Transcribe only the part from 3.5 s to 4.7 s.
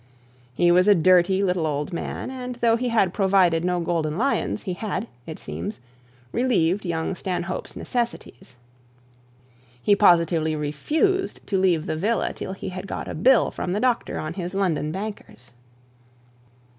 no golden lions,